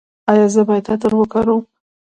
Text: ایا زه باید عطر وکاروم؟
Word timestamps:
ایا 0.31 0.47
زه 0.53 0.61
باید 0.67 0.85
عطر 0.93 1.11
وکاروم؟ 1.15 1.61